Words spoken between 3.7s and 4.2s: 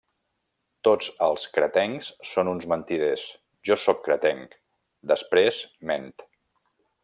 jo sóc